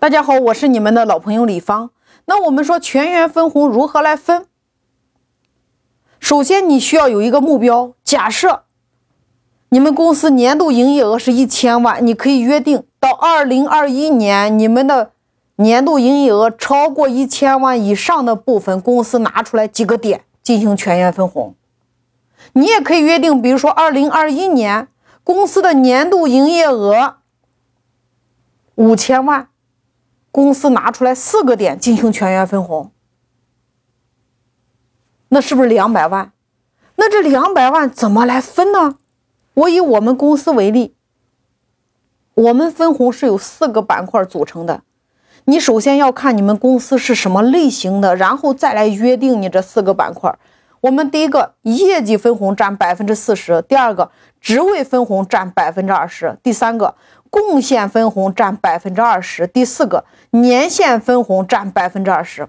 [0.00, 1.90] 大家好，我是你们的老朋友李芳。
[2.24, 4.46] 那我们说全员分红如何来分？
[6.18, 7.92] 首先，你需要有一个目标。
[8.02, 8.64] 假设
[9.68, 15.10] 你们公司年度营业额是一千万，你可以约定到二零二一年，你们的
[15.56, 21.54] 年度营业额超过一千万以上的部分，公司拿出来几个点进行全员分红。
[22.54, 24.88] 你也可以约定，比如说二零二一年
[25.22, 27.16] 公司的年度营业额
[28.76, 29.48] 五千万。
[30.32, 32.92] 公司拿出来四个点进行全员分红，
[35.28, 36.32] 那是不是两百万？
[36.96, 38.96] 那这两百万怎么来分呢？
[39.54, 40.94] 我以我们公司为例，
[42.34, 44.82] 我们分红是由四个板块组成的。
[45.44, 50.38] 你首先要看你们公司是什么类型的，然后再来约定你这四个板块。
[50.80, 56.94] 我们第一个业绩分红占百分之四十，第二个职位分红占百分之二十，第三个。
[57.32, 62.48] 贡献分红占百分之二十，第四个年限分红占百分之二十，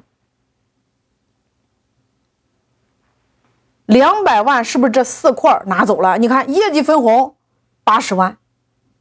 [3.86, 6.18] 两百万是不是这四块拿走了？
[6.18, 7.36] 你看业绩分红
[7.84, 8.40] 八十万，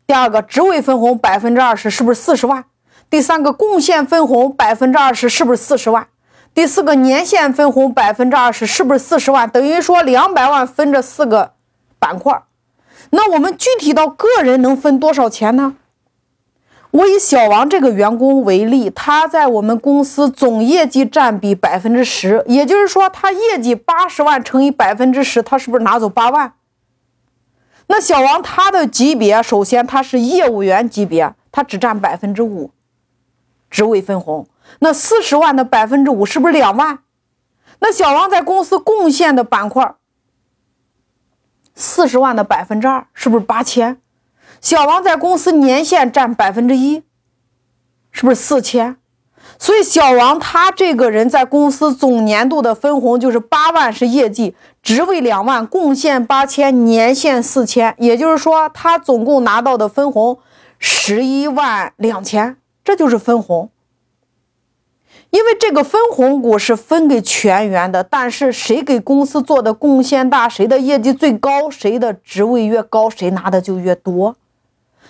[0.07, 2.67] 第二个职位分红百分之二十是不是四十万？
[3.09, 6.10] 第三个贡献分红百分之二十是不是四十万？
[6.53, 9.49] 第四个年限分红百分之二十是不是四十万？
[9.49, 11.53] 等于说两百万分这四个
[11.99, 12.43] 板块。
[13.11, 15.77] 那我们具体到个人能分多少钱呢？
[16.91, 26.55] 我以小王这个员工为例，他在我们公司总业绩占比百分之十，也就是说，他业绩八十万乘以百分之十，他是不是拿走八万？
[27.87, 32.73] 那小王他的级别，首先他是业务员级别，他只占百分之五，
[33.71, 34.47] 职位分红。
[34.81, 36.99] 那四十万的百分之五是不是两万？
[37.79, 39.95] 那小王在公司贡献的板块。
[41.75, 44.01] 四十万的百分之二是不是八千？
[44.61, 47.03] 小王在公司年限占百分之一，
[48.11, 48.97] 是不是四千？
[49.59, 60.39] 所以小王他这个人在公司总年度的分红就是八万是业绩，职位两万，贡献八千，年限四千，也就是说他总共拿到的分红
[60.79, 63.71] 十一万两千，这就是分红。
[65.31, 74.35] 因为这个分红股是分给全员的，但是谁给公司做的贡献大，谁的业绩最高，谁的职位越高，谁拿的就越多。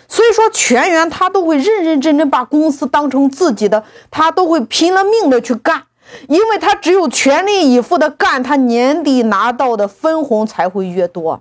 [0.08, 5.84] 所以说，全员他都会认认真真把公司当成自己的，他都会拼了命的去干，
[6.28, 11.40] 因为他只有全力以赴的干，他年底拿到的分红才会越多。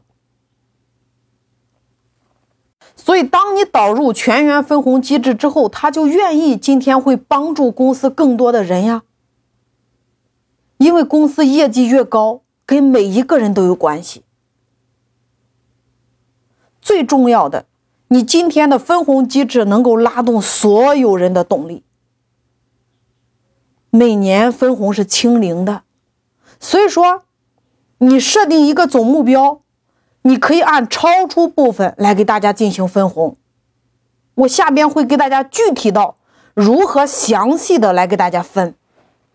[3.09, 9.01] 所以，当你导入全员分红机制之后，他就愿意今天会帮助公司更多的人呀。
[10.77, 14.21] 因为公司业绩越高，跟每一个人都有关系。
[16.79, 17.65] 最重要的，
[18.09, 21.81] 你今天的分红机制能够拉动所有人的动力。
[23.89, 25.81] 每年分红是清零的，
[26.59, 27.23] 所以说，
[27.97, 29.63] 你设定一个总目标。
[30.23, 33.37] 你可以按超出部分来给大家进行分红，
[34.35, 36.17] 我下边会给大家具体到
[36.53, 38.75] 如何详细的来给大家分。